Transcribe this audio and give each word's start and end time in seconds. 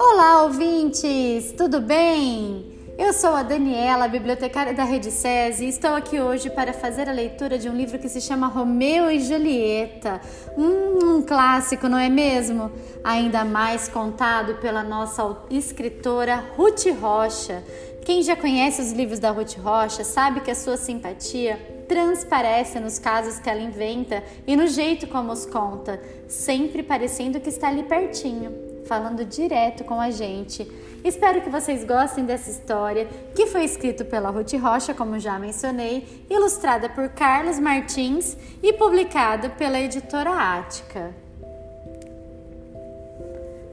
Olá, 0.00 0.44
ouvintes! 0.44 1.52
Tudo 1.52 1.82
bem? 1.82 2.64
Eu 2.96 3.12
sou 3.12 3.34
a 3.34 3.42
Daniela, 3.42 4.08
bibliotecária 4.08 4.72
da 4.72 4.84
Rede 4.84 5.10
SESI, 5.10 5.66
e 5.66 5.68
estou 5.68 5.90
aqui 5.90 6.18
hoje 6.18 6.48
para 6.48 6.72
fazer 6.72 7.10
a 7.10 7.12
leitura 7.12 7.58
de 7.58 7.68
um 7.68 7.76
livro 7.76 7.98
que 7.98 8.08
se 8.08 8.22
chama 8.22 8.46
Romeu 8.46 9.10
e 9.10 9.20
Julieta. 9.20 10.18
Hum, 10.56 11.16
um 11.16 11.22
clássico, 11.22 11.88
não 11.88 11.98
é 11.98 12.08
mesmo? 12.08 12.72
Ainda 13.02 13.44
mais 13.44 13.86
contado 13.86 14.54
pela 14.62 14.82
nossa 14.82 15.36
escritora 15.50 16.36
Ruth 16.56 16.86
Rocha. 16.98 17.62
Quem 18.06 18.22
já 18.22 18.34
conhece 18.34 18.80
os 18.80 18.92
livros 18.92 19.18
da 19.18 19.30
Ruth 19.30 19.58
Rocha 19.58 20.04
sabe 20.04 20.40
que 20.40 20.50
a 20.50 20.54
sua 20.54 20.78
simpatia 20.78 21.73
transparece 21.88 22.80
nos 22.80 22.98
casos 22.98 23.38
que 23.38 23.48
ela 23.48 23.60
inventa 23.60 24.22
e 24.46 24.56
no 24.56 24.66
jeito 24.66 25.06
como 25.06 25.32
os 25.32 25.46
conta, 25.46 26.00
sempre 26.28 26.82
parecendo 26.82 27.40
que 27.40 27.48
está 27.48 27.68
ali 27.68 27.82
pertinho 27.82 28.74
falando 28.84 29.24
direto 29.24 29.84
com 29.84 30.00
a 30.00 30.10
gente. 30.10 30.70
Espero 31.02 31.40
que 31.42 31.50
vocês 31.50 31.84
gostem 31.84 32.24
dessa 32.24 32.50
história, 32.50 33.08
que 33.34 33.46
foi 33.46 33.64
escrito 33.64 34.04
pela 34.04 34.30
Ruth 34.30 34.52
Rocha, 34.54 34.94
como 34.94 35.18
já 35.18 35.38
mencionei, 35.38 36.26
ilustrada 36.30 36.88
por 36.88 37.08
Carlos 37.10 37.58
Martins 37.58 38.36
e 38.62 38.72
publicado 38.72 39.50
pela 39.50 39.80
editora 39.80 40.30
Ática. 40.30 41.14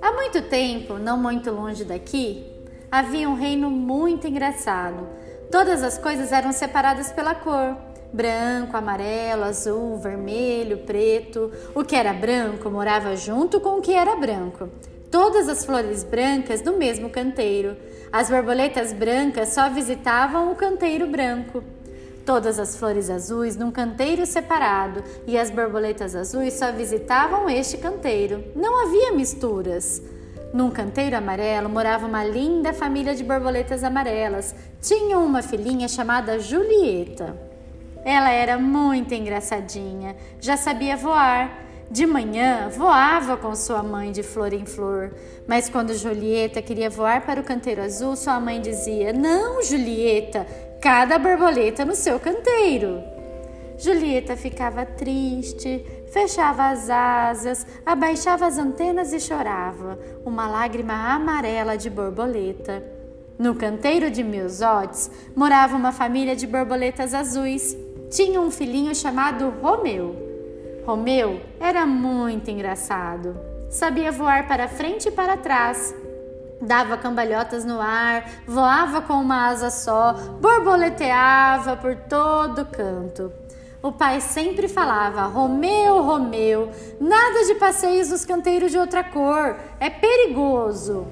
Há 0.02 0.12
muito 0.14 0.42
tempo, 0.44 0.96
não 0.96 1.18
muito 1.18 1.52
longe 1.52 1.84
daqui, 1.84 2.46
havia 2.92 3.30
um 3.30 3.36
reino 3.36 3.70
muito 3.70 4.28
engraçado. 4.28 5.08
Todas 5.52 5.84
as 5.84 5.98
coisas 5.98 6.32
eram 6.32 6.52
separadas 6.52 7.12
pela 7.12 7.36
cor 7.36 7.78
branco, 8.14 8.76
amarelo, 8.76 9.44
azul, 9.44 9.98
vermelho, 9.98 10.80
preto. 10.80 11.52
O 11.74 11.84
que 11.84 11.96
era 11.96 12.14
branco 12.14 12.70
morava 12.70 13.16
junto 13.16 13.60
com 13.60 13.78
o 13.78 13.82
que 13.82 13.94
era 13.94 14.16
branco 14.16 14.70
todas 15.12 15.50
as 15.50 15.66
flores 15.66 16.06
brancas 16.06 16.64
no 16.64 16.78
mesmo 16.78 17.10
canteiro. 17.10 17.76
As 18.12 18.30
borboletas 18.30 18.94
brancas 18.94 19.50
só 19.50 19.70
visitavam 19.70 20.52
o 20.52 20.56
canteiro 20.56 21.06
branco. 21.06 21.62
Todas 22.26 22.58
as 22.58 22.78
flores 22.78 23.10
azuis 23.10 23.58
num 23.58 23.72
canteiro 23.72 24.26
separado 24.26 25.04
e 25.28 25.38
as 25.38 25.50
borboletas 25.50 26.16
azuis 26.16 26.54
só 26.54 26.72
visitavam 26.72 27.50
este 27.50 27.78
canteiro. 27.78 28.44
Não 28.56 28.88
havia 28.88 29.12
misturas. 29.12 30.02
Num 30.54 30.70
canteiro 30.70 31.18
amarelo 31.18 31.68
morava 31.68 32.08
uma 32.08 32.24
linda 32.24 32.74
família 32.74 33.14
de 33.14 33.24
borboletas 33.24 33.84
amarelas. 33.84 34.56
Tinham 34.82 35.26
uma 35.26 35.42
filhinha 35.42 35.88
chamada 35.88 36.40
Julieta. 36.40 37.51
Ela 38.04 38.32
era 38.32 38.58
muito 38.58 39.14
engraçadinha, 39.14 40.16
já 40.40 40.58
sabia 40.58 40.98
voar 40.98 41.62
de 41.92 42.06
manhã, 42.06 42.70
voava 42.70 43.36
com 43.36 43.54
sua 43.54 43.84
mãe 43.84 44.12
de 44.12 44.24
flor 44.24 44.54
em 44.54 44.66
flor, 44.66 45.14
mas 45.46 45.68
quando 45.70 45.94
Julieta 45.94 46.62
queria 46.62 46.90
voar 46.90 47.26
para 47.26 47.42
o 47.42 47.44
canteiro 47.44 47.82
azul, 47.82 48.16
sua 48.16 48.40
mãe 48.40 48.62
dizia: 48.62 49.12
Não, 49.12 49.62
Julieta, 49.62 50.48
cada 50.82 51.20
borboleta 51.20 51.84
no 51.84 51.94
seu 51.96 52.20
canteiro. 52.20 53.04
Julieta 53.78 54.38
ficava 54.38 54.86
triste, 54.86 55.84
fechava 56.14 56.70
as 56.70 56.90
asas, 56.90 57.66
abaixava 57.86 58.46
as 58.46 58.58
antenas 58.58 59.12
e 59.12 59.20
chorava, 59.20 60.00
uma 60.24 60.48
lágrima 60.48 60.94
amarela 60.94 61.76
de 61.76 61.90
borboleta. 61.90 62.84
No 63.40 63.56
canteiro 63.56 64.12
de 64.12 64.24
Miosotes 64.24 65.10
morava 65.36 65.76
uma 65.76 65.92
família 65.92 66.36
de 66.36 66.46
borboletas 66.46 67.16
azuis. 67.16 67.76
Tinha 68.12 68.42
um 68.42 68.52
filhinho 68.52 68.94
chamado 68.94 69.54
Romeu. 69.62 70.84
Romeu 70.86 71.40
era 71.62 71.86
muito 71.86 72.52
engraçado. 72.52 73.40
Sabia 73.70 74.12
voar 74.12 74.50
para 74.50 74.68
frente 74.68 75.08
e 75.08 75.12
para 75.12 75.38
trás. 75.38 75.96
Dava 76.62 76.98
cambalhotas 76.98 77.64
no 77.64 77.80
ar, 77.80 78.30
voava 78.46 79.02
com 79.02 79.14
uma 79.14 79.48
asa 79.48 79.72
só, 79.72 80.12
borboleteava 80.42 81.78
por 81.78 81.96
todo 81.96 82.66
canto. 82.66 83.32
O 83.82 83.94
pai 83.94 84.20
sempre 84.20 84.68
falava: 84.68 85.22
Romeu, 85.22 86.02
Romeu, 86.02 86.70
nada 87.00 87.46
de 87.46 87.56
passeios 87.56 88.10
nos 88.10 88.26
canteiros 88.26 88.72
de 88.72 88.78
outra 88.78 89.06
cor, 89.06 89.56
é 89.80 89.90
perigoso. 89.90 91.08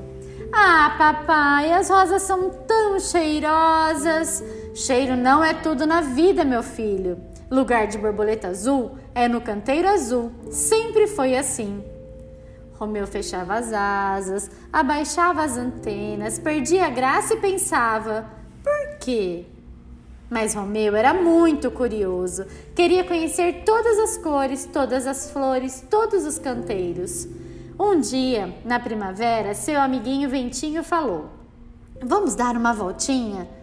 Ah, 0.51 0.95
papai, 0.97 1.71
as 1.71 1.89
rosas 1.89 2.23
são 2.23 2.49
tão 2.49 2.99
cheirosas. 2.99 4.43
Cheiro 4.79 5.17
não 5.17 5.43
é 5.43 5.53
tudo 5.53 5.85
na 5.85 5.99
vida, 5.99 6.45
meu 6.45 6.63
filho. 6.63 7.19
Lugar 7.51 7.85
de 7.85 7.97
borboleta 7.97 8.47
azul 8.47 8.97
é 9.13 9.27
no 9.27 9.41
canteiro 9.41 9.89
azul. 9.89 10.31
Sempre 10.49 11.05
foi 11.05 11.35
assim. 11.35 11.83
Romeu 12.75 13.05
fechava 13.05 13.55
as 13.55 13.73
asas, 13.73 14.49
abaixava 14.71 15.43
as 15.43 15.57
antenas, 15.57 16.39
perdia 16.39 16.85
a 16.85 16.89
graça 16.89 17.33
e 17.33 17.41
pensava: 17.41 18.25
por 18.63 18.99
quê? 18.99 19.47
Mas 20.29 20.53
Romeu 20.53 20.95
era 20.95 21.13
muito 21.13 21.69
curioso, 21.69 22.45
queria 22.73 23.03
conhecer 23.03 23.63
todas 23.65 23.99
as 23.99 24.17
cores, 24.17 24.65
todas 24.65 25.05
as 25.05 25.29
flores, 25.29 25.85
todos 25.89 26.25
os 26.25 26.39
canteiros. 26.39 27.27
Um 27.77 27.99
dia, 27.99 28.55
na 28.63 28.79
primavera, 28.79 29.53
seu 29.53 29.81
amiguinho 29.81 30.29
Ventinho 30.29 30.85
falou: 30.85 31.25
Vamos 32.01 32.33
dar 32.33 32.55
uma 32.55 32.73
voltinha? 32.73 33.58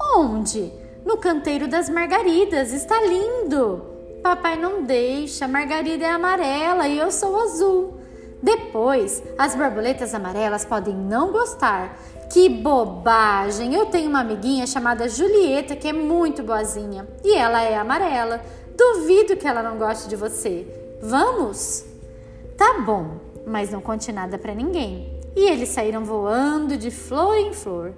Onde? 0.00 0.72
No 1.04 1.18
canteiro 1.18 1.68
das 1.68 1.90
margaridas, 1.90 2.72
está 2.72 3.00
lindo. 3.02 3.82
Papai 4.22 4.56
não 4.56 4.82
deixa, 4.82 5.46
margarida 5.46 6.04
é 6.04 6.10
amarela 6.10 6.88
e 6.88 6.98
eu 6.98 7.10
sou 7.10 7.38
azul. 7.40 8.00
Depois, 8.42 9.22
as 9.36 9.54
borboletas 9.54 10.14
amarelas 10.14 10.64
podem 10.64 10.94
não 10.94 11.30
gostar. 11.30 11.98
Que 12.32 12.48
bobagem! 12.48 13.74
Eu 13.74 13.86
tenho 13.86 14.08
uma 14.08 14.20
amiguinha 14.20 14.66
chamada 14.66 15.08
Julieta 15.08 15.76
que 15.76 15.88
é 15.88 15.92
muito 15.92 16.42
boazinha 16.42 17.06
e 17.24 17.34
ela 17.34 17.62
é 17.62 17.76
amarela. 17.76 18.40
Duvido 18.76 19.36
que 19.36 19.46
ela 19.46 19.62
não 19.62 19.76
goste 19.76 20.08
de 20.08 20.16
você. 20.16 20.66
Vamos? 21.02 21.84
Tá 22.56 22.80
bom, 22.80 23.16
mas 23.46 23.70
não 23.70 23.80
conte 23.80 24.12
nada 24.12 24.38
para 24.38 24.54
ninguém. 24.54 25.20
E 25.36 25.48
eles 25.48 25.70
saíram 25.70 26.04
voando 26.04 26.76
de 26.76 26.90
flor 26.90 27.36
em 27.36 27.52
flor. 27.52 27.92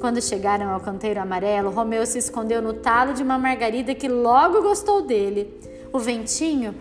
Quando 0.00 0.20
chegaram 0.20 0.70
ao 0.70 0.80
canteiro 0.80 1.20
amarelo, 1.20 1.70
Romeu 1.70 2.04
se 2.04 2.18
escondeu 2.18 2.60
no 2.60 2.74
talo 2.74 3.14
de 3.14 3.22
uma 3.22 3.38
margarida 3.38 3.94
que 3.94 4.08
logo 4.08 4.62
gostou 4.62 5.02
dele. 5.02 5.60
O 5.92 5.98
ventinho 5.98 6.74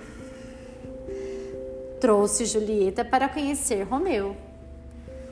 trouxe 2.00 2.46
Julieta 2.46 3.06
para 3.06 3.29
conhecer 3.29 3.84
Romeu. 3.84 4.35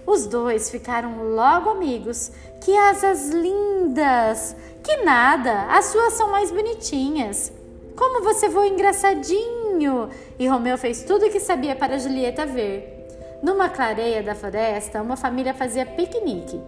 Os 0.06 0.26
dois 0.26 0.70
ficaram 0.70 1.36
logo 1.36 1.70
amigos. 1.70 2.32
Que 2.64 2.76
asas 2.76 3.30
lindas! 3.30 4.56
Que 4.84 4.98
nada, 4.98 5.68
as 5.70 5.86
suas 5.86 6.14
são 6.14 6.32
mais 6.32 6.52
bonitinhas. 6.52 7.52
Como 7.96 8.24
você 8.24 8.50
voa 8.50 8.68
engraçadinho! 8.68 10.10
E 10.40 10.48
Romeu 10.48 10.78
fez 10.78 11.04
tudo 11.04 11.26
o 11.26 11.30
que 11.30 11.40
sabia 11.40 11.76
para 11.76 12.00
Julieta 12.00 12.46
ver. 12.46 13.08
Numa 13.44 13.70
clareia 13.70 14.24
da 14.24 14.36
floresta, 14.36 15.02
uma 15.02 15.18
família 15.18 15.54
fazia 15.54 15.86
piquenique. 15.86 16.60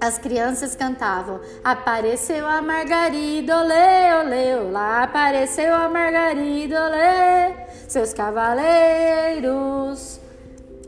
As 0.00 0.16
crianças 0.16 0.74
cantavam: 0.74 1.40
Apareceu 1.62 2.48
a 2.48 2.62
Margarida, 2.62 3.58
olê, 3.58 4.14
olê, 4.24 4.56
olá, 4.56 5.02
apareceu 5.02 5.74
a 5.74 5.90
Margarida, 5.90 6.86
olê, 6.86 7.52
seus 7.86 8.14
cavaleiros. 8.14 10.18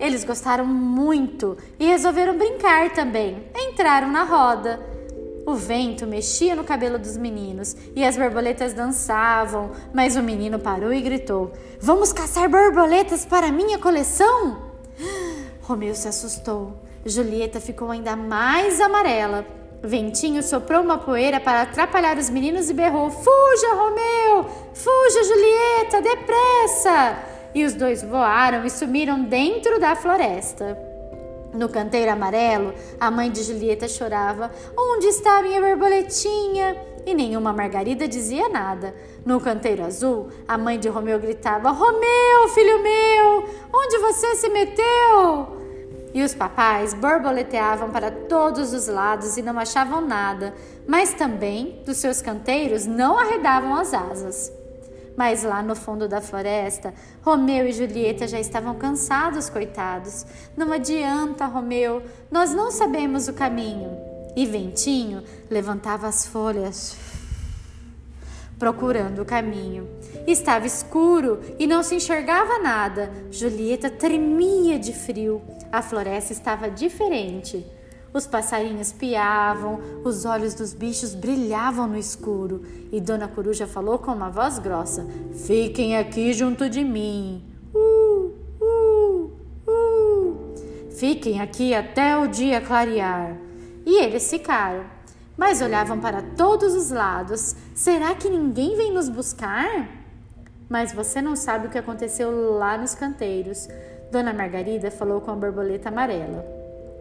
Eles 0.01 0.25
gostaram 0.25 0.65
muito 0.65 1.59
e 1.79 1.85
resolveram 1.87 2.39
brincar 2.39 2.95
também. 2.95 3.45
Entraram 3.55 4.11
na 4.11 4.25
roda. 4.25 4.81
O 5.45 5.55
vento 5.55 6.07
mexia 6.07 6.55
no 6.55 6.63
cabelo 6.65 6.99
dos 6.99 7.19
meninos 7.19 7.77
e 7.95 8.03
as 8.03 8.17
borboletas 8.17 8.73
dançavam, 8.73 9.73
mas 9.93 10.17
o 10.17 10.23
menino 10.23 10.59
parou 10.59 10.91
e 10.91 11.03
gritou: 11.03 11.53
Vamos 11.79 12.15
caçar 12.15 12.49
borboletas 12.49 13.27
para 13.27 13.53
minha 13.53 13.79
coleção? 13.79 14.73
Romeu 15.61 15.95
se 15.95 16.09
assustou. 16.09 16.82
Julieta 17.05 17.61
ficou 17.61 17.91
ainda 17.91 18.15
mais 18.15 18.81
amarela. 18.81 19.45
Ventinho 19.83 20.43
soprou 20.43 20.81
uma 20.81 20.99
poeira 20.99 21.41
para 21.41 21.63
atrapalhar 21.63 22.17
os 22.17 22.31
meninos 22.31 22.71
e 22.71 22.75
berrou: 22.75 23.11
Fuja, 23.11 23.75
Romeu! 23.75 24.45
Fuja, 24.73 25.25
Julieta! 25.25 26.01
Depressa! 26.01 27.19
E 27.55 27.65
os 27.65 27.75
dois 27.75 28.03
voaram 28.03 28.65
e 28.65 28.71
sumiram 28.71 29.25
dentro 29.25 29.81
da 29.81 29.97
floresta. 29.97 30.79
No 31.53 31.69
canteiro 31.69 32.13
amarelo, 32.13 32.73
a 32.99 33.11
mãe 33.11 33.31
de 33.31 33.43
Julieta 33.43 33.89
chorava: 33.89 34.53
Onde 34.79 35.07
está 35.07 35.43
minha 35.43 35.61
borboletinha? 35.61 36.77
E 37.05 37.13
nenhuma 37.13 37.53
Margarida 37.53 38.07
dizia 38.07 38.49
nada. 38.49 38.95
No 39.27 39.41
canteiro 39.41 39.85
azul, 39.85 40.29
a 40.47 40.57
mãe 40.57 40.79
de 40.79 40.89
Romeu 40.89 41.19
gritava: 41.19 41.73
Romeu, 41.73 42.49
filho 42.55 42.81
meu, 42.81 43.45
onde 43.75 43.99
você 43.99 44.37
se 44.37 44.49
meteu? 44.49 45.62
E 46.15 46.23
os 46.23 46.35
papais 46.35 46.93
borboleteavam 46.93 47.91
para 47.91 48.11
todos 48.11 48.73
os 48.73 48.87
lados 48.87 49.37
e 49.37 49.43
não 49.43 49.59
achavam 49.59 50.01
nada, 50.01 50.55
mas 50.87 51.15
também 51.15 51.83
dos 51.87 51.97
seus 51.97 52.21
canteiros 52.21 52.85
não 52.85 53.19
arredavam 53.19 53.75
as 53.75 53.95
asas. 53.95 54.53
Mas 55.17 55.43
lá 55.43 55.63
no 55.63 55.75
fundo 55.75 56.09
da 56.09 56.21
floresta, 56.21 56.93
Romeu 57.23 57.67
e 57.67 57.73
Julieta 57.73 58.27
já 58.27 58.41
estavam 58.41 58.75
cansados, 58.75 59.49
coitados. 59.49 60.27
Não 60.57 60.73
adianta, 60.73 61.47
Romeu, 61.47 62.03
nós 62.31 62.55
não 62.55 62.71
sabemos 62.71 63.29
o 63.29 63.33
caminho. 63.33 63.97
E 64.35 64.47
Ventinho 64.47 65.23
levantava 65.51 66.09
as 66.09 66.27
folhas 66.27 66.97
procurando 68.63 69.23
o 69.23 69.25
caminho. 69.25 69.89
Estava 70.25 70.69
escuro 70.69 71.41
e 71.59 71.67
não 71.67 71.83
se 71.83 71.97
enxergava 71.97 72.61
nada. 72.61 73.11
Julieta 73.29 73.91
tremia 73.91 74.79
de 74.79 74.93
frio. 74.93 75.43
A 75.73 75.83
floresta 75.83 76.33
estava 76.33 76.71
diferente. 76.71 77.67
Os 78.13 78.27
passarinhos 78.27 78.93
piavam, 78.93 79.81
os 80.05 80.27
olhos 80.27 80.53
dos 80.53 80.75
bichos 80.75 81.15
brilhavam 81.15 81.87
no 81.87 81.97
escuro, 81.97 82.63
e 82.93 83.01
Dona 83.01 83.27
Coruja 83.27 83.67
falou 83.67 83.99
com 83.99 84.13
uma 84.13 84.29
voz 84.29 84.59
grossa: 84.59 85.07
Fiquem 85.47 85.97
aqui 85.97 86.35
junto 86.35 86.69
de 86.69 86.85
mim. 86.85 87.43
Uh, 87.75 88.35
uh, 88.61 89.33
uh. 89.67 90.55
Fiquem 90.91 91.41
aqui 91.41 91.75
até 91.75 92.17
o 92.19 92.29
dia 92.29 92.61
clarear. 92.61 93.39
E 93.87 93.99
eles 93.99 94.29
ficaram 94.29 94.85
mas 95.37 95.61
olhavam 95.61 95.99
para 95.99 96.23
todos 96.23 96.75
os 96.75 96.91
lados. 96.91 97.57
Será 97.75 98.15
que 98.15 98.29
ninguém 98.29 98.77
vem 98.77 98.93
nos 98.93 99.09
buscar? 99.09 99.89
Mas 100.69 100.93
você 100.93 101.21
não 101.21 101.35
sabe 101.35 101.67
o 101.67 101.71
que 101.71 101.79
aconteceu 101.79 102.57
lá 102.57 102.79
nos 102.79 102.95
canteiros. 102.95 103.69
Dona 104.13 104.35
Margarida 104.35 104.91
falou 104.91 105.23
com 105.23 105.31
a 105.31 105.35
borboleta 105.35 105.89
amarela. 105.89 106.45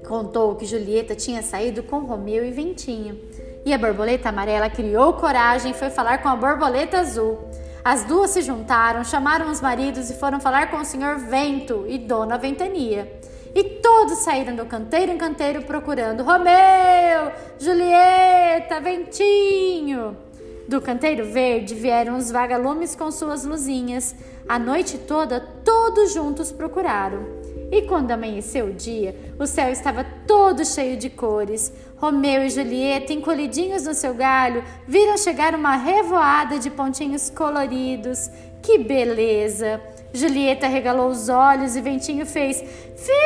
Contou 0.07 0.55
que 0.55 0.65
Julieta 0.65 1.13
tinha 1.13 1.43
saído 1.43 1.83
com 1.83 2.05
Romeu 2.05 2.45
e 2.45 2.51
Ventinho. 2.51 3.19
E 3.65 3.73
a 3.73 3.77
borboleta 3.77 4.29
amarela 4.29 4.69
criou 4.69 5.11
coragem 5.15 5.71
e 5.71 5.73
foi 5.73 5.89
falar 5.89 6.19
com 6.19 6.29
a 6.29 6.37
borboleta 6.37 6.99
azul. 6.99 7.49
As 7.83 8.05
duas 8.05 8.29
se 8.29 8.41
juntaram, 8.41 9.03
chamaram 9.03 9.51
os 9.51 9.59
maridos 9.59 10.09
e 10.09 10.13
foram 10.13 10.39
falar 10.39 10.71
com 10.71 10.77
o 10.77 10.85
senhor 10.85 11.17
Vento 11.17 11.83
e 11.85 11.97
Dona 11.97 12.37
Ventania. 12.37 13.11
E 13.53 13.61
todos 13.61 14.19
saíram 14.19 14.55
do 14.55 14.65
canteiro 14.65 15.11
em 15.11 15.17
canteiro 15.17 15.63
procurando 15.63 16.23
Romeu, 16.23 17.33
Julieta, 17.59 18.79
Ventinho. 18.79 20.15
Do 20.71 20.79
canteiro 20.79 21.25
verde 21.25 21.75
vieram 21.75 22.15
os 22.15 22.31
vagalumes 22.31 22.95
com 22.95 23.11
suas 23.11 23.43
luzinhas. 23.43 24.15
A 24.47 24.57
noite 24.57 24.97
toda, 24.97 25.41
todos 25.65 26.13
juntos 26.13 26.49
procuraram. 26.49 27.25
E 27.69 27.81
quando 27.81 28.11
amanheceu 28.11 28.67
o 28.67 28.73
dia, 28.73 29.13
o 29.37 29.45
céu 29.45 29.69
estava 29.69 30.05
todo 30.25 30.63
cheio 30.63 30.95
de 30.95 31.09
cores. 31.09 31.73
Romeu 31.97 32.45
e 32.45 32.49
Julieta, 32.49 33.11
encolhidinhos 33.11 33.83
no 33.83 33.93
seu 33.93 34.13
galho, 34.13 34.63
viram 34.87 35.17
chegar 35.17 35.53
uma 35.53 35.75
revoada 35.75 36.57
de 36.57 36.69
pontinhos 36.69 37.29
coloridos. 37.29 38.29
Que 38.61 38.77
beleza! 38.77 39.81
Julieta 40.13 40.67
regalou 40.67 41.09
os 41.09 41.27
olhos 41.27 41.75
e 41.75 41.81
Ventinho 41.81 42.25
fez 42.25 42.63
fiu. 42.95 43.17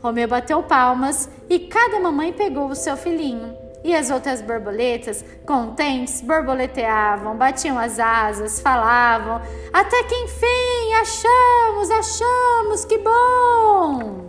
Romeu 0.00 0.28
bateu 0.28 0.62
palmas 0.62 1.28
e 1.50 1.58
cada 1.58 1.98
mamãe 1.98 2.32
pegou 2.32 2.68
o 2.68 2.76
seu 2.76 2.96
filhinho. 2.96 3.65
E 3.86 3.94
as 3.94 4.10
outras 4.10 4.42
borboletas, 4.42 5.24
contentes, 5.46 6.20
borboleteavam, 6.20 7.36
batiam 7.36 7.78
as 7.78 8.00
asas, 8.00 8.58
falavam, 8.58 9.40
até 9.72 10.02
que 10.02 10.14
enfim 10.24 10.92
achamos, 11.00 11.90
achamos, 11.92 12.84
que 12.84 12.98
bom! 12.98 14.28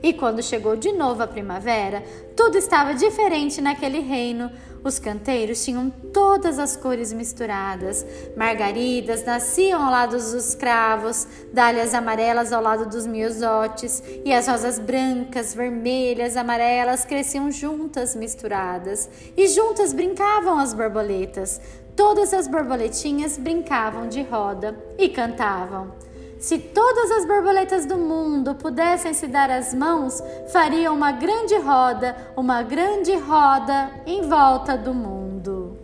E 0.00 0.12
quando 0.12 0.44
chegou 0.44 0.76
de 0.76 0.92
novo 0.92 1.24
a 1.24 1.26
primavera, 1.26 2.04
tudo 2.36 2.56
estava 2.56 2.94
diferente 2.94 3.60
naquele 3.60 3.98
reino. 3.98 4.48
Os 4.82 4.98
canteiros 4.98 5.62
tinham 5.64 5.90
todas 5.90 6.58
as 6.58 6.76
cores 6.76 7.12
misturadas. 7.12 8.04
Margaridas 8.36 9.24
nasciam 9.24 9.82
ao 9.82 9.90
lado 9.90 10.12
dos 10.12 10.54
cravos, 10.54 11.26
dálias 11.52 11.92
amarelas 11.92 12.52
ao 12.52 12.62
lado 12.62 12.88
dos 12.88 13.06
miosotes, 13.06 14.02
e 14.24 14.32
as 14.32 14.48
rosas 14.48 14.78
brancas, 14.78 15.54
vermelhas, 15.54 16.36
amarelas 16.36 17.04
cresciam 17.04 17.50
juntas, 17.50 18.16
misturadas. 18.16 19.08
E 19.36 19.48
juntas 19.48 19.92
brincavam 19.92 20.58
as 20.58 20.72
borboletas. 20.72 21.60
Todas 21.94 22.32
as 22.32 22.48
borboletinhas 22.48 23.36
brincavam 23.36 24.08
de 24.08 24.22
roda 24.22 24.74
e 24.96 25.08
cantavam. 25.10 25.92
Se 26.40 26.58
todas 26.58 27.10
as 27.10 27.26
borboletas 27.26 27.84
do 27.84 27.98
mundo 27.98 28.54
pudessem 28.54 29.12
se 29.12 29.26
dar 29.26 29.50
as 29.50 29.74
mãos, 29.74 30.22
fariam 30.50 30.94
uma 30.94 31.12
grande 31.12 31.54
roda, 31.58 32.16
uma 32.34 32.62
grande 32.62 33.14
roda 33.14 33.90
em 34.06 34.22
volta 34.22 34.74
do 34.74 34.94
mundo. 34.94 35.76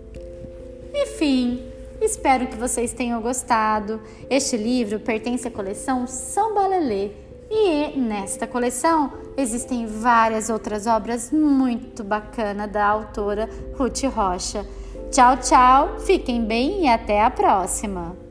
Enfim, 0.95 1.63
espero 2.01 2.47
que 2.47 2.57
vocês 2.57 2.95
tenham 2.95 3.21
gostado. 3.21 4.01
Este 4.31 4.57
livro 4.57 4.99
pertence 4.99 5.47
à 5.47 5.51
coleção 5.51 6.07
São 6.07 6.55
Balelê 6.55 7.11
e 7.51 7.99
nesta 7.99 8.47
coleção 8.47 9.13
existem 9.37 9.87
várias 9.87 10.49
outras 10.49 10.87
obras 10.87 11.31
muito 11.31 12.03
bacanas 12.03 12.73
da 12.73 12.87
autora 12.87 13.47
Ruth 13.77 14.05
Rocha. 14.05 14.67
Tchau, 15.11 15.37
tchau, 15.37 15.99
fiquem 15.99 16.43
bem 16.47 16.85
e 16.85 16.89
até 16.89 17.23
a 17.23 17.31
próxima! 17.31 18.26